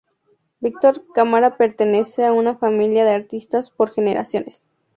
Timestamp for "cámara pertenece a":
1.13-2.33